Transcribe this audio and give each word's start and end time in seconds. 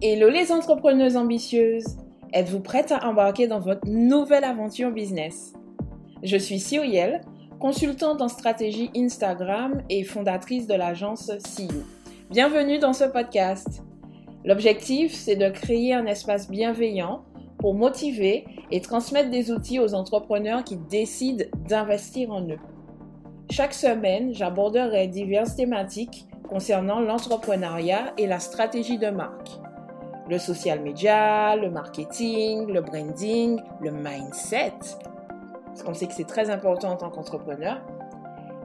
Hello 0.00 0.28
les 0.28 0.52
entrepreneuses 0.52 1.16
ambitieuses 1.16 1.96
Êtes-vous 2.32 2.60
prêtes 2.60 2.92
à 2.92 3.08
embarquer 3.08 3.48
dans 3.48 3.58
votre 3.58 3.84
nouvelle 3.84 4.44
aventure 4.44 4.92
business? 4.92 5.54
Je 6.22 6.36
suis 6.36 6.60
Cyrielle, 6.60 7.22
consultante 7.58 8.22
en 8.22 8.28
stratégie 8.28 8.92
Instagram 8.96 9.82
et 9.90 10.04
fondatrice 10.04 10.68
de 10.68 10.74
l'agence 10.74 11.32
CEO. 11.32 11.82
Bienvenue 12.30 12.78
dans 12.78 12.92
ce 12.92 13.06
podcast. 13.06 13.82
L'objectif, 14.44 15.12
c'est 15.12 15.34
de 15.34 15.48
créer 15.48 15.94
un 15.94 16.06
espace 16.06 16.48
bienveillant 16.48 17.24
pour 17.58 17.74
motiver 17.74 18.44
et 18.70 18.80
transmettre 18.80 19.30
des 19.30 19.50
outils 19.50 19.80
aux 19.80 19.94
entrepreneurs 19.94 20.62
qui 20.62 20.76
décident 20.76 21.44
d'investir 21.68 22.30
en 22.30 22.42
eux. 22.42 22.60
Chaque 23.50 23.74
semaine, 23.74 24.32
j'aborderai 24.32 25.08
diverses 25.08 25.56
thématiques 25.56 26.24
concernant 26.48 27.00
l'entrepreneuriat 27.00 28.12
et 28.16 28.28
la 28.28 28.38
stratégie 28.38 28.98
de 28.98 29.10
marque. 29.10 29.58
Le 30.28 30.38
social 30.38 30.82
media, 30.82 31.56
le 31.56 31.70
marketing, 31.70 32.66
le 32.66 32.82
branding, 32.82 33.58
le 33.80 33.90
mindset, 33.90 34.74
parce 35.64 35.82
qu'on 35.82 35.94
sait 35.94 36.06
que 36.06 36.12
c'est 36.12 36.26
très 36.26 36.50
important 36.50 36.90
en 36.90 36.96
tant 36.96 37.08
qu'entrepreneur, 37.08 37.80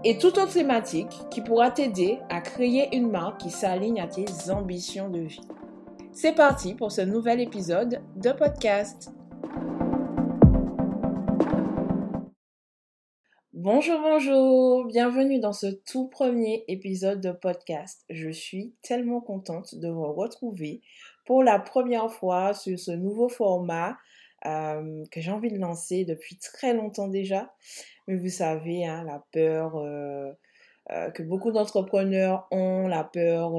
et 0.04 0.18
toute 0.18 0.38
autre 0.38 0.52
thématique 0.52 1.14
qui 1.32 1.40
pourra 1.40 1.72
t'aider 1.72 2.20
à 2.30 2.42
créer 2.42 2.94
une 2.94 3.10
marque 3.10 3.40
qui 3.40 3.50
s'aligne 3.50 4.02
à 4.02 4.08
tes 4.08 4.26
ambitions 4.50 5.10
de 5.10 5.20
vie. 5.20 5.48
C'est 6.12 6.34
parti 6.34 6.74
pour 6.74 6.92
ce 6.92 7.00
nouvel 7.00 7.40
épisode 7.40 8.02
de 8.18 8.32
podcast. 8.34 9.14
Bonjour, 13.54 14.02
bonjour, 14.02 14.86
bienvenue 14.88 15.40
dans 15.40 15.54
ce 15.54 15.68
tout 15.68 16.10
premier 16.10 16.66
épisode 16.68 17.22
de 17.22 17.32
podcast. 17.32 18.04
Je 18.10 18.30
suis 18.30 18.76
tellement 18.82 19.22
contente 19.22 19.76
de 19.76 19.88
vous 19.88 20.12
retrouver 20.12 20.82
pour 21.26 21.44
la 21.44 21.60
première 21.60 22.12
fois 22.12 22.54
sur 22.54 22.78
ce 22.78 22.92
nouveau 22.92 23.30
format 23.30 23.98
euh, 24.46 25.06
que 25.10 25.22
j'ai 25.22 25.32
envie 25.32 25.52
de 25.52 25.58
lancer 25.58 26.04
depuis 26.04 26.36
très 26.36 26.74
longtemps 26.74 27.08
déjà. 27.08 27.54
Mais 28.08 28.16
vous 28.16 28.30
savez, 28.30 28.86
hein, 28.86 29.04
la 29.06 29.24
peur 29.32 29.78
euh, 29.78 30.32
euh, 30.92 31.10
que 31.12 31.24
beaucoup 31.24 31.52
d'entrepreneurs 31.52 32.48
ont, 32.52 32.88
la 32.88 33.06
peur 33.06 33.54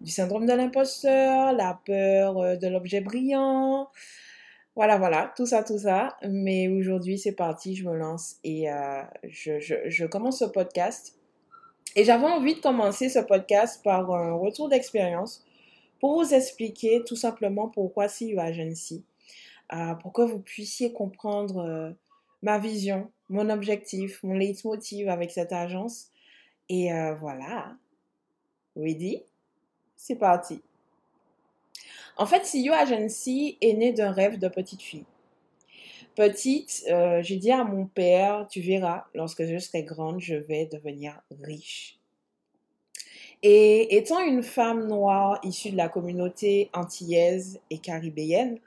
du 0.00 0.10
syndrome 0.10 0.46
de 0.46 0.52
l'imposteur, 0.52 1.52
la 1.52 1.80
peur 1.86 2.58
de 2.58 2.66
l'objet 2.66 3.00
brillant. 3.00 3.88
Voilà, 4.74 4.96
voilà, 4.96 5.32
tout 5.36 5.46
ça, 5.46 5.62
tout 5.62 5.78
ça. 5.78 6.16
Mais 6.28 6.66
aujourd'hui, 6.66 7.18
c'est 7.18 7.32
parti, 7.32 7.76
je 7.76 7.88
me 7.88 7.94
lance 7.94 8.36
et 8.42 8.66
je, 9.22 9.60
je 9.60 10.06
commence 10.06 10.40
ce 10.40 10.46
podcast. 10.46 11.16
Et 11.94 12.04
j'avais 12.04 12.24
envie 12.24 12.54
de 12.54 12.60
commencer 12.60 13.08
ce 13.08 13.18
podcast 13.20 13.82
par 13.84 14.10
un 14.10 14.32
retour 14.32 14.68
d'expérience 14.68 15.44
pour 16.02 16.20
vous 16.20 16.34
expliquer 16.34 17.04
tout 17.04 17.14
simplement 17.14 17.68
pourquoi 17.68 18.08
CU 18.08 18.36
Agency, 18.36 19.04
euh, 19.72 19.94
pour 19.94 20.12
que 20.12 20.22
vous 20.22 20.40
puissiez 20.40 20.92
comprendre 20.92 21.58
euh, 21.58 21.92
ma 22.42 22.58
vision, 22.58 23.12
mon 23.28 23.48
objectif, 23.50 24.20
mon 24.24 24.34
leitmotiv 24.34 25.08
avec 25.08 25.30
cette 25.30 25.52
agence. 25.52 26.08
Et 26.68 26.92
euh, 26.92 27.14
voilà, 27.14 27.76
ready? 28.74 29.22
C'est 29.94 30.16
parti. 30.16 30.60
En 32.16 32.26
fait, 32.26 32.50
CU 32.50 32.72
Agency 32.72 33.56
est 33.60 33.74
né 33.74 33.92
d'un 33.92 34.10
rêve 34.10 34.40
de 34.40 34.48
petite 34.48 34.82
fille. 34.82 35.06
Petite, 36.16 36.84
j'ai 37.20 37.36
dit 37.36 37.52
à 37.52 37.62
mon 37.62 37.86
père, 37.86 38.48
tu 38.50 38.60
verras, 38.60 39.04
lorsque 39.14 39.46
je 39.46 39.56
serai 39.56 39.84
grande, 39.84 40.18
je 40.18 40.34
vais 40.34 40.66
devenir 40.66 41.22
riche. 41.30 42.01
Et 43.42 43.96
étant 43.96 44.20
une 44.20 44.42
femme 44.42 44.86
noire 44.86 45.40
issue 45.42 45.70
de 45.72 45.76
la 45.76 45.88
communauté 45.88 46.70
antillaise 46.72 47.60
et 47.70 47.78
caribéenne, 47.78 48.58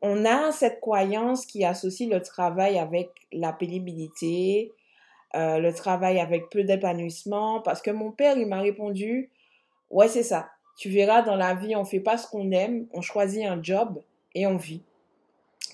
on 0.00 0.24
a 0.24 0.52
cette 0.52 0.80
croyance 0.80 1.44
qui 1.44 1.64
associe 1.64 2.08
le 2.08 2.22
travail 2.22 2.78
avec 2.78 3.10
la 3.32 3.52
pénibilité, 3.52 4.72
euh, 5.34 5.58
le 5.58 5.74
travail 5.74 6.20
avec 6.20 6.48
peu 6.48 6.64
d'épanouissement, 6.64 7.60
parce 7.60 7.82
que 7.82 7.90
mon 7.90 8.10
père, 8.10 8.38
il 8.38 8.46
m'a 8.46 8.60
répondu, 8.60 9.30
ouais, 9.90 10.08
c'est 10.08 10.22
ça. 10.22 10.48
Tu 10.78 10.88
verras, 10.88 11.22
dans 11.22 11.36
la 11.36 11.54
vie, 11.54 11.76
on 11.76 11.84
fait 11.84 12.00
pas 12.00 12.16
ce 12.16 12.26
qu'on 12.28 12.50
aime, 12.52 12.86
on 12.92 13.02
choisit 13.02 13.44
un 13.44 13.62
job 13.62 14.00
et 14.34 14.46
on 14.46 14.56
vit. 14.56 14.80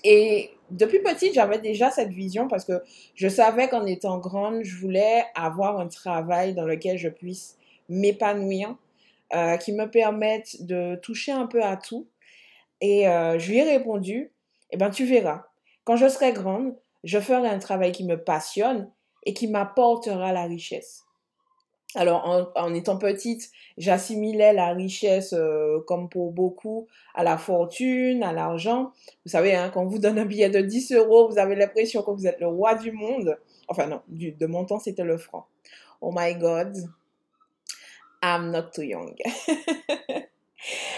Et 0.03 0.51
depuis 0.71 0.99
petite, 0.99 1.33
j'avais 1.33 1.59
déjà 1.59 1.89
cette 1.89 2.09
vision 2.09 2.47
parce 2.47 2.65
que 2.65 2.83
je 3.13 3.27
savais 3.27 3.69
qu'en 3.69 3.85
étant 3.85 4.17
grande, 4.17 4.63
je 4.63 4.75
voulais 4.75 5.23
avoir 5.35 5.79
un 5.79 5.87
travail 5.87 6.53
dans 6.53 6.65
lequel 6.65 6.97
je 6.97 7.09
puisse 7.09 7.57
m'épanouir, 7.89 8.75
euh, 9.33 9.57
qui 9.57 9.73
me 9.73 9.89
permettent 9.89 10.63
de 10.63 10.95
toucher 10.95 11.31
un 11.31 11.47
peu 11.47 11.63
à 11.63 11.77
tout. 11.77 12.07
Et 12.81 13.07
euh, 13.07 13.39
je 13.39 13.49
lui 13.49 13.57
ai 13.57 13.63
répondu, 13.63 14.31
eh 14.71 14.77
ben 14.77 14.89
tu 14.89 15.05
verras, 15.05 15.45
quand 15.83 15.95
je 15.95 16.07
serai 16.07 16.33
grande, 16.33 16.75
je 17.03 17.19
ferai 17.19 17.47
un 17.47 17.59
travail 17.59 17.91
qui 17.91 18.03
me 18.03 18.21
passionne 18.21 18.89
et 19.25 19.33
qui 19.33 19.47
m'apportera 19.47 20.31
la 20.31 20.43
richesse. 20.43 21.05
Alors, 21.95 22.51
en, 22.55 22.73
étant 22.73 22.97
petite, 22.97 23.49
j'assimilais 23.77 24.51
la 24.51 24.73
richesse, 24.73 25.33
euh, 25.33 25.79
comme 25.87 26.09
pour 26.09 26.33
beaucoup, 26.33 26.87
à 27.13 27.23
la 27.23 27.37
fortune, 27.37 28.21
à 28.21 28.33
l'argent. 28.33 28.91
Vous 29.25 29.31
savez, 29.31 29.55
hein, 29.55 29.71
quand 29.73 29.83
on 29.83 29.87
vous 29.87 29.99
donne 29.99 30.19
un 30.19 30.25
billet 30.25 30.49
de 30.49 30.59
10 30.59 30.91
euros, 30.91 31.29
vous 31.29 31.37
avez 31.37 31.55
l'impression 31.55 32.03
que 32.03 32.11
vous 32.11 32.27
êtes 32.27 32.41
le 32.41 32.47
roi 32.47 32.75
du 32.75 32.91
monde. 32.91 33.37
Enfin 33.69 33.87
non, 33.87 34.01
de 34.09 34.45
mon 34.45 34.65
temps, 34.65 34.79
c'était 34.79 35.05
le 35.05 35.17
franc. 35.17 35.47
Oh 36.01 36.11
my 36.13 36.35
God, 36.35 36.75
I'm 38.23 38.51
not 38.51 38.71
too 38.73 38.83
young. 38.83 39.15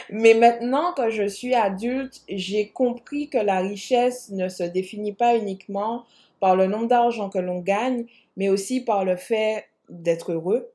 Mais 0.10 0.34
maintenant, 0.34 0.94
quand 0.96 1.10
je 1.10 1.28
suis 1.28 1.54
adulte, 1.54 2.22
j'ai 2.30 2.70
compris 2.70 3.30
que 3.30 3.38
la 3.38 3.60
richesse 3.60 4.30
ne 4.30 4.48
se 4.48 4.64
définit 4.64 5.14
pas 5.14 5.36
uniquement 5.36 6.06
par 6.40 6.56
le 6.56 6.68
nombre 6.68 6.88
d'argent 6.88 7.30
que 7.30 7.40
l'on 7.40 7.60
gagne, 7.60 8.06
mais 8.38 8.50
aussi 8.50 8.82
par 8.82 9.04
le 9.04 9.16
fait 9.16 9.66
d'être 9.90 10.32
heureux 10.32 10.72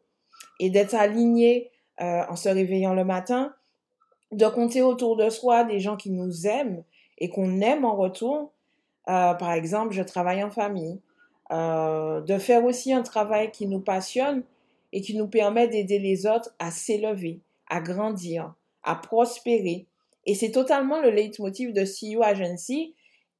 et 0.58 0.70
d'être 0.70 0.94
aligné 0.94 1.70
euh, 2.00 2.22
en 2.28 2.36
se 2.36 2.48
réveillant 2.48 2.94
le 2.94 3.04
matin, 3.04 3.54
de 4.32 4.46
compter 4.46 4.82
autour 4.82 5.16
de 5.16 5.30
soi 5.30 5.64
des 5.64 5.78
gens 5.78 5.96
qui 5.96 6.10
nous 6.10 6.46
aiment 6.46 6.82
et 7.18 7.28
qu'on 7.28 7.60
aime 7.60 7.84
en 7.84 7.96
retour. 7.96 8.52
Euh, 9.08 9.34
par 9.34 9.52
exemple, 9.52 9.92
je 9.92 10.02
travaille 10.02 10.42
en 10.42 10.50
famille. 10.50 11.00
Euh, 11.50 12.22
de 12.22 12.38
faire 12.38 12.64
aussi 12.64 12.94
un 12.94 13.02
travail 13.02 13.50
qui 13.50 13.66
nous 13.66 13.80
passionne 13.80 14.42
et 14.92 15.00
qui 15.00 15.16
nous 15.16 15.28
permet 15.28 15.68
d'aider 15.68 15.98
les 15.98 16.26
autres 16.26 16.54
à 16.58 16.70
s'élever, 16.70 17.40
à 17.68 17.80
grandir, 17.80 18.54
à 18.82 18.94
prospérer. 18.94 19.86
Et 20.26 20.34
c'est 20.34 20.50
totalement 20.50 21.00
le 21.00 21.10
leitmotiv 21.10 21.72
de 21.72 21.82
CEO 21.82 22.22
Agency. 22.22 22.94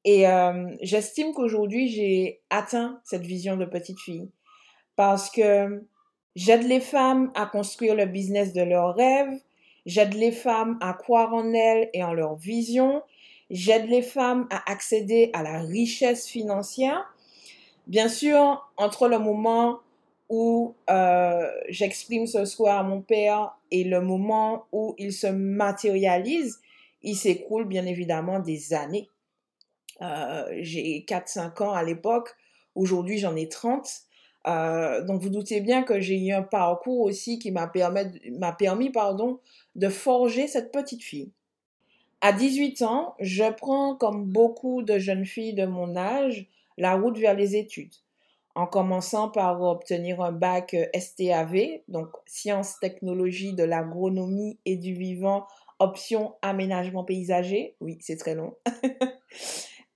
Et 0.05 0.27
euh, 0.27 0.75
j'estime 0.81 1.33
qu'aujourd'hui, 1.33 1.89
j'ai 1.89 2.41
atteint 2.51 3.01
cette 3.05 3.23
vision 3.23 3.57
de 3.57 3.65
petite 3.65 4.01
fille. 4.01 4.29
Parce 4.97 5.31
que 5.31 5.85
j'aide 6.35 6.65
les 6.65 6.81
femmes 6.81 7.31
à 7.35 7.47
construire 7.47 7.95
le 7.95 8.07
business 8.07 8.53
de 8.53 8.63
leurs 8.63 8.95
rêves. 8.95 9.39
J'aide 9.87 10.15
les 10.15 10.33
femmes 10.33 10.79
à 10.81 10.93
croire 10.93 11.35
en 11.35 11.53
elles 11.53 11.91
et 11.93 12.03
en 12.03 12.15
leur 12.15 12.37
vision. 12.37 13.03
J'aide 13.51 13.89
les 13.89 14.03
femmes 14.03 14.47
à 14.51 14.71
accéder 14.71 15.31
à 15.35 15.43
la 15.43 15.61
richesse 15.61 16.27
financière. 16.27 17.05
Bien 17.87 18.09
sûr, 18.09 18.71
entre 18.77 19.09
le 19.09 19.19
moment 19.19 19.81
où 20.33 20.77
euh, 20.89 21.47
j'exprime 21.69 22.27
ce 22.27 22.47
soir 22.47 22.79
à 22.79 22.83
mon 22.83 23.03
père 23.03 23.55
et 23.71 23.85
le 23.85 24.01
moment 24.01 24.65
où 24.73 24.95
il 24.97 25.13
se 25.13 25.27
matérialise, 25.27 26.59
il 27.03 27.17
s'écoule 27.17 27.67
bien 27.67 27.85
évidemment 27.85 28.39
des 28.39 28.73
années. 28.73 29.11
Euh, 30.01 30.49
j'ai 30.63 31.05
4-5 31.07 31.63
ans 31.63 31.73
à 31.73 31.83
l'époque, 31.83 32.35
aujourd'hui 32.75 33.19
j'en 33.19 33.37
ai 33.37 33.47
30. 33.47 33.87
Euh, 34.47 35.05
donc 35.05 35.21
vous 35.21 35.29
doutez 35.29 35.61
bien 35.61 35.83
que 35.83 36.01
j'ai 36.01 36.19
eu 36.19 36.33
un 36.33 36.43
parcours 36.43 37.01
aussi 37.03 37.39
qui 37.39 37.51
m'a 37.51 37.67
permis, 37.67 38.91
pardon, 38.91 39.39
de 39.77 39.91
forger 39.91 40.49
cette 40.49 40.73
petite 40.73 41.03
fille. 41.03 41.31
À 42.23 42.33
18 42.33 42.81
ans, 42.83 43.17
je 43.21 43.45
prends, 43.53 43.97
comme 43.97 44.25
beaucoup 44.25 44.83
de 44.83 44.99
jeunes 44.99 45.27
filles 45.27 45.53
de 45.53 45.67
mon 45.67 45.95
âge, 45.95 46.47
la 46.79 46.95
route 46.95 47.19
vers 47.19 47.35
les 47.35 47.55
études 47.55 47.93
en 48.55 48.67
commençant 48.67 49.29
par 49.29 49.63
obtenir 49.63 50.21
un 50.21 50.33
bac 50.33 50.75
euh, 50.75 50.87
STAV, 50.99 51.81
donc 51.89 52.09
sciences, 52.27 52.79
technologies 52.81 53.55
de 53.55 53.65
l'agronomie 53.65 54.59
et 54.67 54.77
du 54.77 54.95
vivant, 54.95 55.47
option 55.79 56.35
aménagement 56.43 57.05
paysager. 57.05 57.75
Oui, 57.81 57.99
c'est 58.01 58.17
très 58.17 58.35
long. 58.35 58.55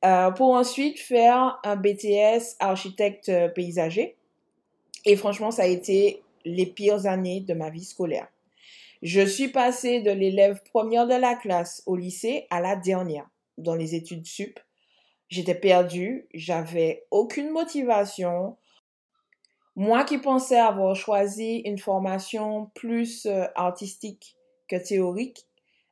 Euh, 0.05 0.31
pour 0.31 0.51
ensuite 0.53 1.01
faire 1.01 1.59
un 1.65 1.75
BTS 1.75 2.57
architecte 2.61 3.33
paysager. 3.55 4.15
Et 5.07 5.17
franchement, 5.17 5.51
ça 5.51 5.63
a 5.63 5.67
été 5.67 6.23
les 6.45 6.67
pires 6.67 7.07
années 7.07 7.41
de 7.41 7.55
ma 7.55 7.71
vie 7.71 7.85
scolaire. 7.85 8.29
Je 9.03 9.27
suis 9.27 9.49
passée 9.49 10.01
de 10.01 10.11
l'élève 10.11 10.63
première 10.71 11.07
de 11.07 11.15
la 11.15 11.35
classe 11.35 11.83
au 11.87 11.97
lycée 11.97 12.47
à 12.51 12.61
la 12.61 12.77
dernière 12.77 13.29
dans 13.59 13.75
les 13.75 13.95
études 13.95 14.27
sup 14.27 14.61
J'étais 15.29 15.55
perdue, 15.55 16.29
j'avais 16.35 17.05
aucune 17.11 17.51
motivation. 17.51 18.57
Moi 19.75 20.05
qui 20.05 20.19
pensais 20.19 20.59
avoir 20.59 20.95
choisi 20.95 21.59
une 21.65 21.79
formation 21.79 22.71
plus 22.75 23.27
euh, 23.27 23.47
artistique 23.55 24.37
que 24.69 24.77
théorique, 24.77 25.47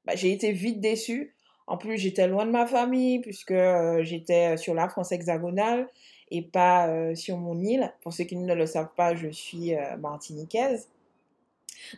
bah, 0.04 0.14
j'ai 0.16 0.32
été 0.32 0.52
vite 0.52 0.80
déçue. 0.80 1.34
En 1.66 1.78
plus, 1.78 1.96
j'étais 1.96 2.28
loin 2.28 2.44
de 2.44 2.50
ma 2.50 2.66
famille 2.66 3.20
puisque 3.20 3.50
euh, 3.50 4.02
j'étais 4.02 4.56
sur 4.56 4.74
la 4.74 4.88
France 4.88 5.12
hexagonale 5.12 5.88
et 6.30 6.42
pas 6.42 6.88
euh, 6.88 7.14
sur 7.14 7.38
mon 7.38 7.60
île. 7.60 7.92
Pour 8.02 8.12
ceux 8.12 8.24
qui 8.24 8.36
ne 8.36 8.54
le 8.54 8.66
savent 8.66 8.92
pas, 8.96 9.14
je 9.14 9.28
suis 9.28 9.74
euh, 9.74 9.96
martiniquaise. 9.96 10.88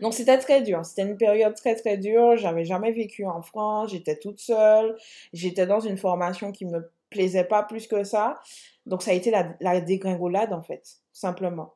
Donc 0.00 0.15
c'était 0.15 0.38
très 0.38 0.62
dur, 0.62 0.85
c'était 0.85 1.03
une 1.03 1.17
période 1.17 1.55
très 1.55 1.77
très 1.77 1.97
dure, 1.97 2.37
j'avais 2.37 2.65
jamais 2.65 2.93
vécu 2.93 3.25
en 3.27 3.43
France, 3.43 3.93
j'étais 3.93 4.17
toute 4.17 4.38
seule, 4.38 4.97
j'étais 5.33 5.67
dans 5.67 5.81
une 5.81 5.97
formation 5.99 6.50
qui 6.50 6.65
me 6.65 6.91
plaisait 7.11 7.44
pas 7.44 7.62
plus 7.62 7.87
que 7.87 8.05
ça. 8.05 8.41
Donc 8.87 9.03
ça 9.03 9.11
a 9.11 9.14
été 9.14 9.31
la, 9.31 9.55
la 9.61 9.81
dégringolade 9.81 10.53
en 10.53 10.62
fait, 10.62 10.99
simplement. 11.12 11.75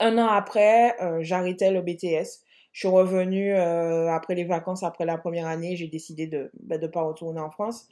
Un 0.00 0.16
an 0.16 0.26
après, 0.26 0.96
euh, 1.02 1.18
j'arrêtais 1.20 1.70
le 1.70 1.82
BTS. 1.82 2.42
Je 2.72 2.80
suis 2.80 2.88
revenue 2.88 3.54
euh, 3.54 4.08
après 4.10 4.34
les 4.34 4.44
vacances, 4.44 4.82
après 4.82 5.04
la 5.04 5.18
première 5.18 5.46
année, 5.46 5.76
j'ai 5.76 5.88
décidé 5.88 6.26
de 6.26 6.50
ne 6.68 6.76
de 6.76 6.86
pas 6.86 7.02
retourner 7.02 7.40
en 7.40 7.50
France. 7.50 7.88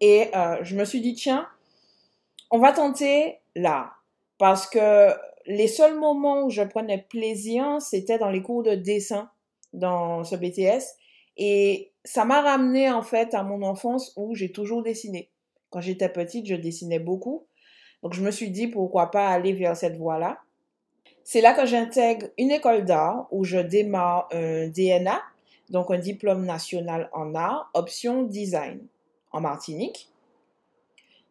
Et 0.00 0.28
euh, 0.34 0.58
je 0.62 0.76
me 0.76 0.84
suis 0.84 1.00
dit, 1.00 1.14
tiens, 1.14 1.48
on 2.50 2.58
va 2.58 2.72
tenter 2.72 3.38
là. 3.54 3.92
Parce 4.38 4.66
que 4.68 5.10
les 5.46 5.68
seuls 5.68 5.98
moments 5.98 6.44
où 6.44 6.50
je 6.50 6.62
prenais 6.62 6.98
plaisir, 6.98 7.76
c'était 7.80 8.18
dans 8.18 8.30
les 8.30 8.42
cours 8.42 8.62
de 8.62 8.74
dessin 8.74 9.30
dans 9.72 10.24
ce 10.24 10.36
BTS. 10.36 10.84
Et 11.36 11.92
ça 12.04 12.24
m'a 12.24 12.40
ramené 12.40 12.90
en 12.90 13.02
fait 13.02 13.34
à 13.34 13.42
mon 13.42 13.62
enfance 13.62 14.12
où 14.16 14.34
j'ai 14.34 14.52
toujours 14.52 14.82
dessiné. 14.82 15.31
Quand 15.72 15.80
j'étais 15.80 16.08
petite, 16.08 16.46
je 16.46 16.54
dessinais 16.54 16.98
beaucoup. 16.98 17.46
Donc 18.02 18.12
je 18.12 18.22
me 18.22 18.30
suis 18.30 18.50
dit 18.50 18.68
pourquoi 18.68 19.10
pas 19.10 19.28
aller 19.28 19.52
vers 19.52 19.76
cette 19.76 19.96
voie-là. 19.96 20.38
C'est 21.24 21.40
là 21.40 21.54
que 21.54 21.66
j'intègre 21.66 22.26
une 22.36 22.50
école 22.50 22.84
d'art 22.84 23.26
où 23.30 23.44
je 23.44 23.58
démarre 23.58 24.28
un 24.32 24.68
DNA, 24.68 25.20
donc 25.70 25.90
un 25.90 25.98
diplôme 25.98 26.44
national 26.44 27.08
en 27.12 27.34
art, 27.34 27.70
option 27.74 28.24
design, 28.24 28.80
en 29.30 29.40
Martinique. 29.40 30.10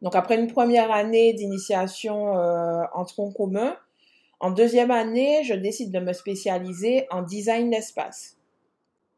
Donc 0.02 0.16
après 0.16 0.40
une 0.40 0.52
première 0.52 0.92
année 0.92 1.34
d'initiation 1.34 2.38
euh, 2.38 2.84
en 2.94 3.06
tronc 3.06 3.32
commun, 3.32 3.78
en 4.40 4.50
deuxième 4.50 4.90
année, 4.90 5.44
je 5.44 5.54
décide 5.54 5.92
de 5.92 6.00
me 6.00 6.14
spécialiser 6.14 7.06
en 7.12 7.22
design 7.22 7.70
d'espace. 7.70 8.38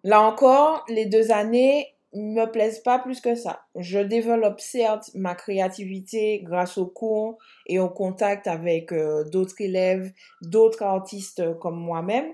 Là 0.04 0.22
encore, 0.22 0.84
les 0.90 1.06
deux 1.06 1.32
années 1.32 1.93
me 2.14 2.46
plaisent 2.46 2.80
pas 2.80 3.00
plus 3.00 3.20
que 3.22 3.36
ça. 3.36 3.62
Je 3.76 4.00
développe 4.00 4.60
certes 4.60 5.10
ma 5.16 5.36
créativité 5.36 6.42
grâce 6.44 6.78
aux 6.78 6.86
cours 6.86 7.38
et 7.68 7.80
au 7.80 7.90
contact 7.90 8.48
avec 8.48 8.92
euh, 8.92 9.24
d'autres 9.26 9.60
élèves, 9.60 10.12
d'autres 10.42 10.84
artistes 10.84 11.58
comme 11.60 11.80
moi-même. 11.80 12.32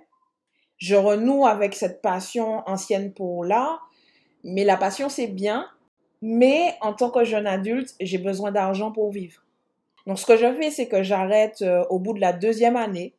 Je 0.77 0.95
renoue 0.95 1.45
avec 1.45 1.75
cette 1.75 2.01
passion 2.01 2.61
ancienne 2.67 3.13
pour 3.13 3.43
l'art, 3.43 3.89
mais 4.43 4.63
la 4.63 4.77
passion 4.77 5.09
c'est 5.09 5.27
bien, 5.27 5.67
mais 6.21 6.75
en 6.81 6.93
tant 6.93 7.09
que 7.09 7.23
jeune 7.23 7.47
adulte, 7.47 7.95
j'ai 7.99 8.17
besoin 8.17 8.51
d'argent 8.51 8.91
pour 8.91 9.11
vivre. 9.11 9.43
Donc 10.07 10.19
ce 10.19 10.25
que 10.25 10.37
je 10.37 10.53
fais, 10.53 10.71
c'est 10.71 10.87
que 10.87 11.03
j'arrête 11.03 11.61
euh, 11.61 11.83
au 11.89 11.99
bout 11.99 12.13
de 12.13 12.21
la 12.21 12.33
deuxième 12.33 12.75
année 12.75 13.13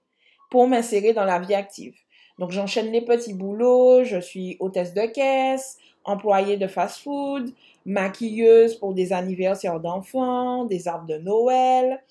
pour 0.51 0.67
m'insérer 0.67 1.13
dans 1.13 1.25
la 1.25 1.39
vie 1.39 1.55
active. 1.55 1.95
Donc 2.39 2.51
j'enchaîne 2.51 2.91
les 2.91 3.03
petits 3.03 3.35
boulots, 3.35 4.03
je 4.03 4.19
suis 4.19 4.57
hôtesse 4.61 4.95
de 4.95 5.05
caisse, 5.07 5.79
employée 6.05 6.57
de 6.57 6.67
fast-food, 6.67 7.53
maquilleuse 7.87 8.75
pour 8.77 8.95
des 8.95 9.13
anniversaires 9.13 9.81
d'enfants, 9.81 10.65
des 10.65 10.89
arbres 10.89 11.07
de 11.07 11.17
Noël. 11.17 12.03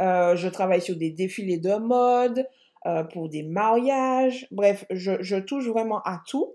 Euh, 0.00 0.36
je 0.36 0.48
travaille 0.48 0.82
sur 0.82 0.96
des 0.96 1.10
défilés 1.10 1.58
de 1.58 1.76
mode, 1.76 2.46
euh, 2.86 3.02
pour 3.04 3.28
des 3.28 3.42
mariages. 3.42 4.46
Bref, 4.50 4.84
je, 4.90 5.12
je 5.22 5.36
touche 5.36 5.66
vraiment 5.68 6.00
à 6.02 6.22
tout. 6.26 6.52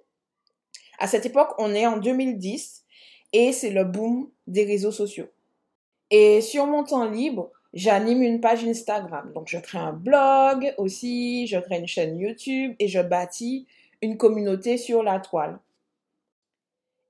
À 0.99 1.07
cette 1.07 1.25
époque, 1.25 1.49
on 1.57 1.73
est 1.73 1.87
en 1.87 1.97
2010 1.97 2.83
et 3.33 3.51
c'est 3.51 3.71
le 3.71 3.83
boom 3.83 4.29
des 4.45 4.65
réseaux 4.65 4.91
sociaux. 4.91 5.27
Et 6.11 6.41
sur 6.41 6.65
mon 6.67 6.83
temps 6.83 7.09
libre, 7.09 7.51
j'anime 7.73 8.21
une 8.21 8.41
page 8.41 8.63
Instagram. 8.63 9.31
Donc, 9.33 9.47
je 9.47 9.57
crée 9.57 9.77
un 9.77 9.93
blog 9.93 10.73
aussi, 10.77 11.47
je 11.47 11.57
crée 11.57 11.79
une 11.79 11.87
chaîne 11.87 12.19
YouTube 12.19 12.75
et 12.79 12.87
je 12.87 12.99
bâtis 12.99 13.65
une 14.01 14.17
communauté 14.17 14.77
sur 14.77 15.03
la 15.03 15.19
toile. 15.19 15.59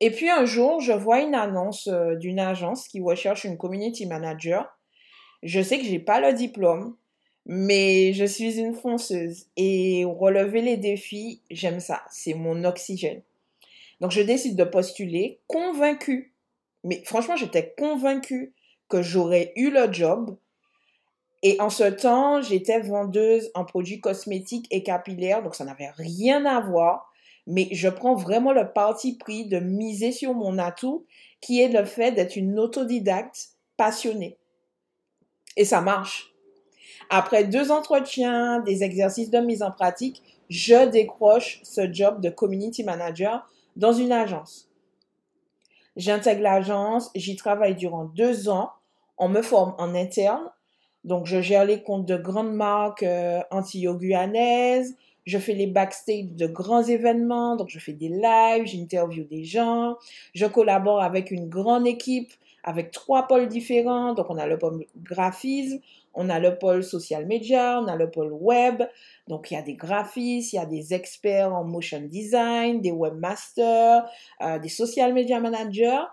Et 0.02 0.12
puis 0.12 0.30
un 0.30 0.46
jour, 0.46 0.80
je 0.80 0.94
vois 0.94 1.20
une 1.20 1.36
annonce 1.36 1.88
euh, 1.88 2.16
d'une 2.16 2.40
agence 2.40 2.88
qui 2.88 3.02
recherche 3.02 3.44
une 3.44 3.58
community 3.58 4.06
manager. 4.06 4.66
Je 5.44 5.62
sais 5.62 5.78
que 5.78 5.86
j'ai 5.86 6.00
pas 6.00 6.22
le 6.22 6.34
diplôme, 6.34 6.96
mais 7.46 8.14
je 8.14 8.26
suis 8.26 8.60
une 8.60 8.74
fonceuse 8.74 9.48
et 9.58 10.06
relever 10.06 10.62
les 10.62 10.78
défis, 10.78 11.42
j'aime 11.50 11.80
ça. 11.80 12.04
C'est 12.10 12.34
mon 12.34 12.64
oxygène. 12.64 13.22
Donc 14.00 14.12
je 14.12 14.22
décide 14.22 14.56
de 14.56 14.64
postuler, 14.64 15.40
convaincue. 15.48 16.34
Mais 16.84 17.02
franchement, 17.06 17.36
j'étais 17.36 17.74
convaincue 17.78 18.54
que 18.88 19.02
j'aurais 19.02 19.52
eu 19.56 19.70
le 19.70 19.92
job. 19.92 20.38
Et 21.44 21.60
en 21.60 21.70
ce 21.70 21.84
temps, 21.84 22.42
j'étais 22.42 22.80
vendeuse 22.80 23.52
en 23.54 23.66
produits 23.66 24.02
cosmétiques 24.02 24.68
et 24.72 24.84
capillaires, 24.84 25.42
donc 25.42 25.56
ça 25.56 25.64
n'avait 25.64 25.92
rien 25.92 26.46
à 26.46 26.60
voir. 26.60 27.09
Mais 27.50 27.68
je 27.72 27.90
prends 27.90 28.16
vraiment 28.16 28.54
le 28.54 28.72
parti 28.72 29.18
pris 29.18 29.46
de 29.48 29.60
miser 29.60 30.12
sur 30.12 30.34
mon 30.36 30.58
atout, 30.60 31.06
qui 31.42 31.60
est 31.60 31.68
le 31.68 31.84
fait 31.84 32.12
d'être 32.12 32.36
une 32.36 32.60
autodidacte 32.60 33.50
passionnée. 33.76 34.38
Et 35.58 35.66
ça 35.66 35.82
marche. 35.82 36.32
Après 37.10 37.44
deux 37.44 37.72
entretiens, 37.72 38.60
des 38.60 38.84
exercices 38.84 39.32
de 39.32 39.40
mise 39.40 39.64
en 39.64 39.72
pratique, 39.72 40.22
je 40.50 40.88
décroche 40.88 41.60
ce 41.64 41.92
job 41.92 42.22
de 42.22 42.30
community 42.30 42.84
manager 42.84 43.50
dans 43.76 43.94
une 43.94 44.12
agence. 44.12 44.70
J'intègre 45.96 46.44
l'agence, 46.44 47.10
j'y 47.16 47.36
travaille 47.36 47.76
durant 47.76 48.06
deux 48.06 48.48
ans, 48.48 48.70
on 49.18 49.28
me 49.28 49.42
forme 49.42 49.74
en 49.80 49.96
interne, 49.96 50.52
donc 51.04 51.26
je 51.26 51.42
gère 51.42 51.66
les 51.66 51.82
comptes 51.82 52.06
de 52.06 52.16
grandes 52.16 52.54
marques 52.54 53.04
euh, 53.04 53.42
anti-guyanaises, 53.52 54.96
je 55.30 55.38
fais 55.38 55.54
les 55.54 55.68
backstage 55.68 56.26
de 56.32 56.48
grands 56.48 56.84
événements, 56.84 57.56
donc 57.56 57.70
je 57.70 57.80
fais 57.80 57.94
des 57.94 58.10
lives, 58.10 58.66
j'interview 58.66 59.24
des 59.24 59.44
gens, 59.44 59.96
je 60.34 60.46
collabore 60.46 61.02
avec 61.02 61.32
une 61.32 61.48
grande 61.48 61.88
équipe, 61.88 62.32
avec 62.64 62.92
trois 62.92 63.28
pôles 63.28 63.48
différents, 63.48 64.14
donc 64.14 64.30
on 64.30 64.38
a 64.38 64.48
le 64.48 64.58
pôle 64.58 64.86
graphisme, 65.04 65.80
on 66.14 66.30
a 66.30 66.40
le 66.40 66.58
pôle 66.58 66.84
social 66.84 67.26
media, 67.26 67.80
on 67.82 67.88
a 67.88 67.96
le 67.96 68.10
pôle 68.10 68.34
web. 68.34 68.84
Donc, 69.28 69.52
il 69.52 69.54
y 69.54 69.58
a 69.58 69.62
des 69.62 69.76
graphistes, 69.76 70.54
il 70.54 70.56
y 70.58 70.60
a 70.60 70.66
des 70.66 70.94
experts 70.94 71.54
en 71.54 71.64
motion 71.64 72.02
design, 72.02 72.82
des 72.82 72.92
webmasters, 72.92 74.06
euh, 74.42 74.60
des 74.60 74.70
social 74.70 75.14
media 75.14 75.40
managers. 75.40 76.04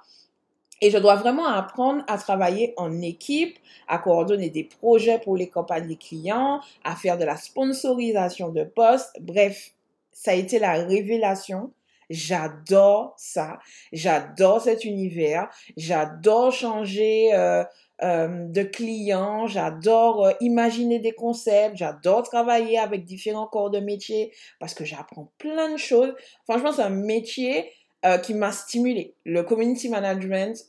Et 0.83 0.90
je 0.90 0.99
dois 0.99 1.16
vraiment 1.16 1.47
apprendre 1.47 2.04
à 2.06 2.18
travailler 2.18 2.75
en 2.76 3.00
équipe, 3.00 3.59
à 3.88 3.99
coordonner 3.99 4.50
des 4.50 4.64
projets 4.64 5.18
pour 5.18 5.37
les 5.37 5.49
campagnes 5.49 5.88
des 5.88 5.97
clients, 5.97 6.61
à 6.85 6.97
faire 6.97 7.18
de 7.18 7.25
la 7.25 7.37
sponsorisation 7.37 8.50
de 8.50 8.64
postes. 8.64 9.16
Bref, 9.21 9.73
ça 10.12 10.33
a 10.33 10.35
été 10.35 10.59
la 10.59 10.75
révélation. 10.75 11.73
J'adore 12.09 13.14
ça. 13.16 13.59
J'adore 13.92 14.61
cet 14.61 14.85
univers. 14.85 15.49
J'adore 15.76 16.52
changer 16.52 17.35
euh, 17.35 17.64
euh, 18.02 18.47
de 18.49 18.62
clients, 18.62 19.47
j'adore 19.47 20.26
euh, 20.26 20.33
imaginer 20.40 20.99
des 20.99 21.12
concepts, 21.12 21.76
j'adore 21.76 22.25
travailler 22.25 22.78
avec 22.78 23.04
différents 23.04 23.47
corps 23.47 23.71
de 23.71 23.80
métier 23.80 24.33
parce 24.61 24.75
que 24.75 24.85
j'apprends 24.85 25.33
plein 25.38 25.73
de 25.73 25.78
choses. 25.78 26.12
Franchement, 26.45 26.73
c'est 26.73 26.83
un 26.83 26.90
métier 26.90 27.73
euh, 28.06 28.18
qui 28.18 28.34
m'a 28.34 28.52
stimulé. 28.52 29.14
Le 29.25 29.42
community 29.42 29.88
management, 29.88 30.64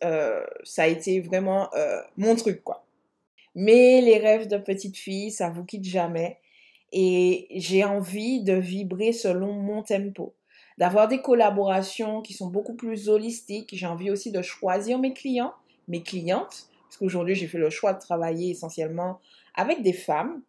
ça 0.63 0.83
a 0.83 0.87
été 0.87 1.21
vraiment 1.21 1.69
mon 2.17 2.35
truc, 2.35 2.63
quoi. 2.63 2.83
Mais 3.55 4.01
les 4.01 4.17
rêves 4.17 4.47
de 4.47 4.57
petite 4.57 4.97
fille, 4.97 5.31
ça 5.31 5.49
vous 5.49 5.63
quitte 5.63 5.85
jamais. 5.85 6.37
Et 6.91 7.47
j'ai 7.51 7.83
envie 7.83 8.43
de 8.43 8.53
vibrer 8.53 9.13
selon 9.13 9.53
mon 9.53 9.81
tempo, 9.81 10.35
d'avoir 10.77 11.07
des 11.07 11.21
collaborations 11.21 12.21
qui 12.21 12.33
sont 12.33 12.47
beaucoup 12.47 12.75
plus 12.75 13.09
holistiques. 13.09 13.71
J'ai 13.73 13.87
envie 13.87 14.11
aussi 14.11 14.31
de 14.31 14.41
choisir 14.41 14.99
mes 14.99 15.13
clients, 15.13 15.53
mes 15.87 16.03
clientes 16.03 16.69
parce 16.87 16.97
qu'aujourd'hui, 16.97 17.35
j'ai 17.35 17.47
fait 17.47 17.57
le 17.57 17.69
choix 17.69 17.93
de 17.93 17.99
travailler 17.99 18.51
essentiellement 18.51 19.19
avec 19.55 19.81
des 19.81 19.93
femmes. 19.93 20.41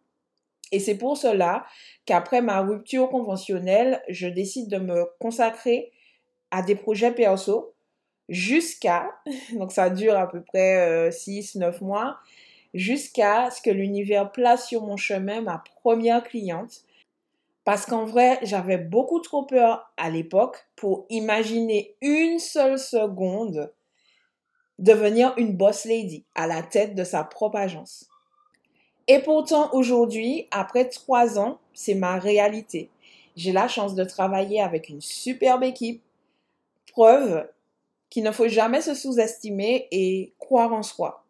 Et 0.71 0.79
c'est 0.79 0.95
pour 0.95 1.17
cela 1.17 1.65
qu'après 2.05 2.41
ma 2.41 2.61
rupture 2.61 3.09
conventionnelle, 3.09 4.01
je 4.07 4.27
décide 4.27 4.69
de 4.69 4.77
me 4.77 5.05
consacrer 5.19 5.91
à 6.51 6.61
des 6.61 6.75
projets 6.75 7.11
perso 7.11 7.73
jusqu'à, 8.27 9.09
donc 9.53 9.71
ça 9.71 9.89
dure 9.89 10.17
à 10.17 10.27
peu 10.27 10.41
près 10.41 11.09
6-9 11.09 11.63
euh, 11.63 11.71
mois, 11.81 12.17
jusqu'à 12.73 13.49
ce 13.51 13.61
que 13.61 13.69
l'univers 13.69 14.31
place 14.31 14.67
sur 14.67 14.85
mon 14.85 14.97
chemin 14.97 15.41
ma 15.41 15.63
première 15.81 16.23
cliente. 16.23 16.83
Parce 17.65 17.85
qu'en 17.85 18.05
vrai, 18.05 18.39
j'avais 18.41 18.77
beaucoup 18.77 19.19
trop 19.19 19.43
peur 19.43 19.91
à 19.97 20.09
l'époque 20.09 20.67
pour 20.75 21.05
imaginer 21.09 21.95
une 22.01 22.39
seule 22.39 22.79
seconde 22.79 23.71
devenir 24.79 25.33
une 25.37 25.55
boss 25.55 25.85
lady 25.85 26.23
à 26.35 26.47
la 26.47 26.63
tête 26.63 26.95
de 26.95 27.03
sa 27.03 27.23
propre 27.23 27.57
agence. 27.57 28.09
Et 29.07 29.19
pourtant, 29.19 29.69
aujourd'hui, 29.73 30.47
après 30.51 30.87
trois 30.87 31.37
ans, 31.37 31.59
c'est 31.73 31.95
ma 31.95 32.17
réalité. 32.17 32.89
J'ai 33.35 33.51
la 33.51 33.67
chance 33.67 33.95
de 33.95 34.03
travailler 34.03 34.61
avec 34.61 34.89
une 34.89 35.01
superbe 35.01 35.63
équipe, 35.63 36.01
qu'il 38.09 38.23
ne 38.23 38.31
faut 38.31 38.47
jamais 38.47 38.81
se 38.81 38.93
sous-estimer 38.93 39.87
et 39.91 40.33
croire 40.39 40.73
en 40.73 40.83
soi. 40.83 41.23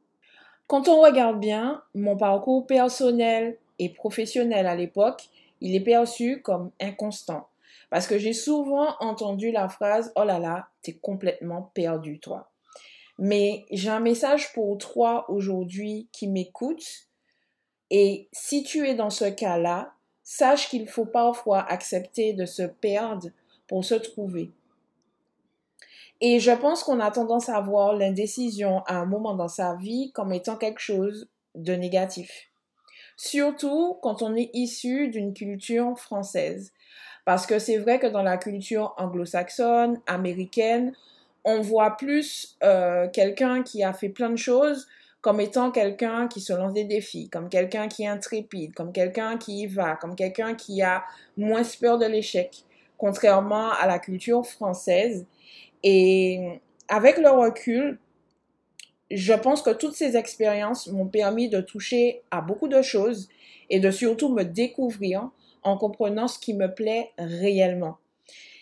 Quand 0.68 0.88
on 0.88 1.02
regarde 1.02 1.40
bien 1.40 1.82
mon 1.96 2.16
parcours 2.16 2.66
personnel 2.68 3.58
et 3.80 3.90
professionnel 3.90 4.68
à 4.68 4.76
l'époque, 4.76 5.30
il 5.62 5.76
est 5.76 5.84
perçu 5.84 6.42
comme 6.42 6.72
inconstant. 6.80 7.48
Parce 7.90 8.08
que 8.08 8.18
j'ai 8.18 8.34
souvent 8.34 8.96
entendu 9.00 9.52
la 9.52 9.68
phrase 9.68 10.12
Oh 10.16 10.24
là 10.24 10.40
là, 10.40 10.68
t'es 10.82 10.94
complètement 10.94 11.72
perdu, 11.74 12.20
toi. 12.20 12.52
Mais 13.18 13.66
j'ai 13.72 13.90
un 13.90 14.00
message 14.00 14.54
pour 14.54 14.78
toi 14.78 15.26
aujourd'hui 15.30 16.08
qui 16.12 16.28
m'écoute. 16.28 17.08
Et 17.90 18.30
si 18.32 18.64
tu 18.64 18.88
es 18.88 18.94
dans 18.94 19.10
ce 19.10 19.26
cas-là, 19.26 19.94
sache 20.24 20.70
qu'il 20.70 20.88
faut 20.88 21.06
parfois 21.06 21.62
accepter 21.62 22.34
de 22.34 22.46
se 22.46 22.62
perdre 22.62 23.30
pour 23.68 23.84
se 23.84 23.96
trouver. 23.96 24.52
Et 26.22 26.40
je 26.40 26.52
pense 26.52 26.84
qu'on 26.84 27.00
a 27.00 27.12
tendance 27.12 27.50
à 27.50 27.62
voir 27.62 27.94
l'indécision 27.94 28.84
à 28.86 28.96
un 28.96 29.06
moment 29.06 29.36
dans 29.36 29.48
sa 29.48 29.76
vie 29.76 30.12
comme 30.14 30.34
étant 30.34 30.58
quelque 30.58 30.82
chose 30.82 31.30
de 31.56 31.74
négatif. 31.74 32.50
Surtout 33.16 33.98
quand 34.02 34.22
on 34.22 34.36
est 34.36 34.50
issu 34.54 35.10
d'une 35.10 35.34
culture 35.34 35.98
française. 35.98 36.74
Parce 37.26 37.46
que 37.46 37.60
c'est 37.60 37.78
vrai 37.78 38.00
que 38.00 38.08
dans 38.08 38.24
la 38.24 38.38
culture 38.38 38.94
anglo-saxonne, 38.98 40.00
américaine, 40.08 40.94
on 41.46 41.62
voit 41.62 41.96
plus 41.98 42.58
euh, 42.64 43.08
quelqu'un 43.10 43.64
qui 43.64 43.84
a 43.84 43.94
fait 43.94 44.10
plein 44.10 44.30
de 44.30 44.36
choses 44.36 44.88
comme 45.22 45.42
étant 45.42 45.72
quelqu'un 45.72 46.28
qui 46.28 46.40
se 46.40 46.54
lance 46.54 46.74
des 46.74 46.86
défis, 46.86 47.30
comme 47.30 47.50
quelqu'un 47.50 47.88
qui 47.88 48.04
est 48.04 48.08
intrépide, 48.08 48.74
comme 48.74 48.94
quelqu'un 48.94 49.38
qui 49.38 49.62
y 49.62 49.68
va, 49.68 49.96
comme 49.98 50.16
quelqu'un 50.16 50.56
qui 50.56 50.82
a 50.82 51.04
moins 51.36 51.64
peur 51.80 51.98
de 51.98 52.06
l'échec, 52.06 52.64
contrairement 52.98 53.72
à 53.72 53.86
la 53.86 54.00
culture 54.00 54.46
française 54.46 55.26
et 55.84 56.60
avec 56.88 57.18
le 57.18 57.30
recul, 57.30 58.00
je 59.12 59.34
pense 59.34 59.62
que 59.62 59.72
toutes 59.72 59.96
ces 59.96 60.18
expériences 60.18 60.88
m'ont 60.88 61.08
permis 61.08 61.50
de 61.50 61.62
toucher 61.62 62.22
à 62.32 62.42
beaucoup 62.42 62.68
de 62.68 62.82
choses 62.82 63.30
et 63.70 63.80
de 63.80 63.92
surtout 63.92 64.30
me 64.30 64.44
découvrir 64.44 65.30
en 65.64 65.78
comprenant 65.78 66.28
ce 66.28 66.40
qui 66.40 66.54
me 66.54 66.68
plaît 66.68 67.12
réellement. 67.18 67.98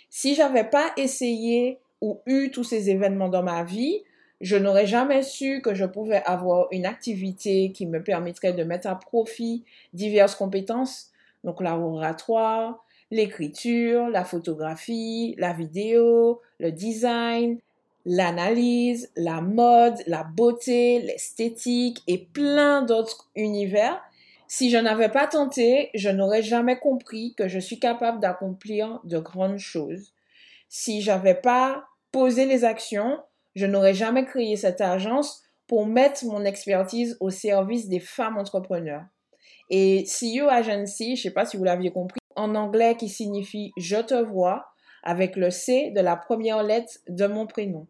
Si 0.09 0.35
j'avais 0.35 0.63
pas 0.63 0.91
essayé 0.97 1.79
ou 2.01 2.21
eu 2.25 2.49
tous 2.51 2.63
ces 2.63 2.89
événements 2.89 3.29
dans 3.29 3.43
ma 3.43 3.63
vie, 3.63 4.03
je 4.39 4.55
n'aurais 4.55 4.85
jamais 4.85 5.23
su 5.23 5.61
que 5.61 5.73
je 5.73 5.85
pouvais 5.85 6.21
avoir 6.23 6.67
une 6.71 6.85
activité 6.85 7.71
qui 7.71 7.85
me 7.87 8.03
permettrait 8.03 8.53
de 8.53 8.63
mettre 8.63 8.87
à 8.87 8.95
profit 8.95 9.63
diverses 9.93 10.35
compétences, 10.35 11.11
donc 11.43 11.61
l'oratoire, 11.61 12.85
l'écriture, 13.11 14.09
la 14.09 14.23
photographie, 14.23 15.35
la 15.37 15.53
vidéo, 15.53 16.41
le 16.59 16.71
design, 16.71 17.59
l'analyse, 18.05 19.11
la 19.15 19.41
mode, 19.41 20.01
la 20.07 20.23
beauté, 20.23 20.99
l'esthétique 20.99 22.01
et 22.07 22.17
plein 22.17 22.81
d'autres 22.81 23.29
univers. 23.35 24.01
Si 24.47 24.69
je 24.69 24.77
n'avais 24.77 25.09
pas 25.09 25.27
tenté, 25.27 25.89
je 25.93 26.09
n'aurais 26.09 26.41
jamais 26.41 26.79
compris 26.79 27.33
que 27.37 27.49
je 27.49 27.59
suis 27.59 27.79
capable 27.79 28.21
d'accomplir 28.21 29.01
de 29.03 29.19
grandes 29.19 29.59
choses. 29.59 30.13
Si 30.69 31.01
j'avais 31.01 31.35
pas 31.35 31.85
posé 32.13 32.45
les 32.45 32.63
actions, 32.63 33.19
je 33.55 33.65
n'aurais 33.65 33.93
jamais 33.93 34.23
créé 34.25 34.55
cette 34.55 34.81
agence 34.81 35.43
pour 35.67 35.85
mettre 35.85 36.23
mon 36.25 36.45
expertise 36.45 37.17
au 37.19 37.29
service 37.29 37.89
des 37.89 37.99
femmes 37.99 38.37
entrepreneurs. 38.37 39.03
Et 39.69 40.05
CEO 40.05 40.47
Agency, 40.47 41.17
je 41.17 41.23
sais 41.23 41.31
pas 41.31 41.45
si 41.45 41.57
vous 41.57 41.65
l'aviez 41.65 41.91
compris, 41.91 42.19
en 42.37 42.55
anglais 42.55 42.95
qui 42.95 43.09
signifie 43.09 43.73
je 43.75 43.97
te 43.97 44.13
vois 44.13 44.71
avec 45.03 45.35
le 45.35 45.49
C 45.49 45.91
de 45.91 45.99
la 45.99 46.15
première 46.15 46.63
lettre 46.63 46.99
de 47.09 47.27
mon 47.27 47.47
prénom. 47.47 47.87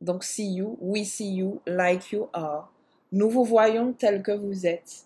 Donc, 0.00 0.24
see 0.24 0.54
you, 0.54 0.78
we 0.80 1.04
see 1.04 1.34
you, 1.34 1.60
like 1.66 2.10
you 2.12 2.28
are. 2.32 2.72
Nous 3.12 3.28
vous 3.28 3.44
voyons 3.44 3.92
tel 3.92 4.22
que 4.22 4.32
vous 4.32 4.66
êtes. 4.66 5.04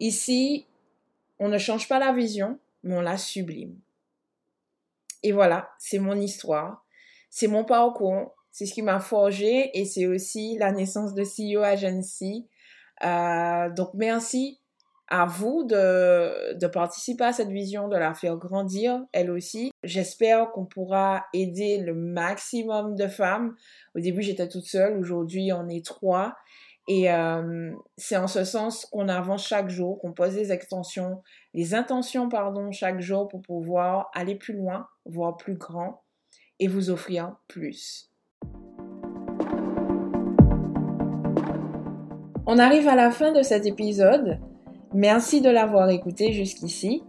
Ici, 0.00 0.66
on 1.38 1.48
ne 1.48 1.58
change 1.58 1.88
pas 1.88 1.98
la 1.98 2.12
vision, 2.12 2.58
mais 2.82 2.96
on 2.96 3.00
la 3.00 3.16
sublime. 3.16 3.78
Et 5.22 5.32
voilà, 5.32 5.70
c'est 5.78 5.98
mon 5.98 6.20
histoire, 6.20 6.84
c'est 7.30 7.46
mon 7.46 7.64
parcours, 7.64 8.34
c'est 8.50 8.66
ce 8.66 8.74
qui 8.74 8.82
m'a 8.82 8.98
forgé 8.98 9.70
et 9.78 9.84
c'est 9.84 10.06
aussi 10.06 10.58
la 10.58 10.72
naissance 10.72 11.14
de 11.14 11.22
CEO 11.22 11.62
Agency. 11.62 12.48
Euh, 13.04 13.70
donc, 13.70 13.90
merci 13.94 14.58
à 15.08 15.26
vous 15.26 15.64
de, 15.64 16.66
participer 16.68 17.24
à 17.24 17.32
cette 17.32 17.50
vision, 17.50 17.88
de 17.88 17.96
la 17.96 18.14
faire 18.14 18.36
grandir, 18.36 19.04
elle 19.12 19.30
aussi. 19.30 19.70
J'espère 19.82 20.50
qu'on 20.52 20.64
pourra 20.64 21.24
aider 21.34 21.78
le 21.78 21.94
maximum 21.94 22.94
de 22.94 23.06
femmes. 23.08 23.54
Au 23.94 24.00
début, 24.00 24.22
j'étais 24.22 24.48
toute 24.48 24.64
seule. 24.64 24.96
Aujourd'hui, 24.98 25.52
on 25.52 25.68
est 25.68 25.84
trois. 25.84 26.34
Et 26.88 27.12
euh, 27.12 27.72
c'est 27.96 28.16
en 28.16 28.26
ce 28.26 28.44
sens 28.44 28.86
qu'on 28.86 29.08
avance 29.08 29.46
chaque 29.46 29.68
jour, 29.68 30.00
qu'on 30.00 30.12
pose 30.12 30.34
des 30.34 30.50
extensions, 30.50 31.22
les 31.54 31.74
intentions, 31.74 32.28
pardon, 32.28 32.72
chaque 32.72 33.00
jour 33.00 33.28
pour 33.28 33.40
pouvoir 33.42 34.10
aller 34.14 34.34
plus 34.34 34.54
loin, 34.54 34.88
voir 35.04 35.36
plus 35.36 35.54
grand 35.54 36.02
et 36.58 36.66
vous 36.66 36.90
offrir 36.90 37.36
plus. 37.46 38.10
On 42.46 42.58
arrive 42.58 42.88
à 42.88 42.96
la 42.96 43.12
fin 43.12 43.30
de 43.30 43.42
cet 43.42 43.66
épisode. 43.66 44.40
Merci 44.94 45.40
de 45.40 45.50
l'avoir 45.50 45.88
écouté 45.90 46.32
jusqu'ici. 46.32 47.02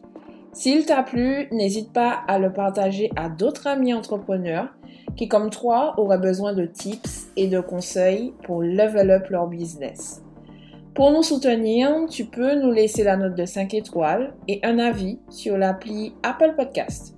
S'il 0.54 0.86
t'a 0.86 1.04
plu, 1.04 1.48
n'hésite 1.52 1.92
pas 1.92 2.12
à 2.28 2.40
le 2.40 2.54
partager 2.54 3.12
à 3.16 3.28
d'autres 3.28 3.68
amis 3.68 3.94
entrepreneurs 3.94 4.70
qui, 5.18 5.28
comme 5.28 5.50
toi, 5.50 5.94
auraient 5.98 6.20
besoin 6.20 6.54
de 6.54 6.66
tips 6.66 7.28
et 7.36 7.48
de 7.48 7.60
conseils 7.60 8.34
pour 8.44 8.62
level 8.62 9.12
up 9.12 9.30
leur 9.30 9.48
business. 9.48 10.22
Pour 10.94 11.12
nous 11.12 11.24
soutenir, 11.24 11.90
tu 12.10 12.26
peux 12.26 12.54
nous 12.56 12.72
laisser 12.72 13.04
la 13.04 13.18
note 13.18 13.36
de 13.36 13.46
5 13.46 13.74
étoiles 13.74 14.36
et 14.48 14.60
un 14.64 14.78
avis 14.78 15.20
sur 15.30 15.58
l'appli 15.58 16.14
Apple 16.22 16.54
Podcast. 16.56 17.16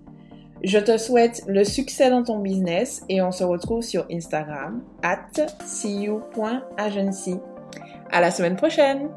Je 0.63 0.79
te 0.79 0.98
souhaite 0.98 1.43
le 1.48 1.65
succès 1.65 2.10
dans 2.10 2.24
ton 2.24 2.39
business 2.39 3.03
et 3.10 3.22
on 3.22 3.31
se 3.31 3.43
retrouve 3.43 3.84
sur 3.84 4.07
Instagram 4.10 4.81
at 5.03 5.27
see 5.65 6.10
À 8.12 8.22
la 8.22 8.31
semaine 8.31 8.55
prochaine! 8.55 9.10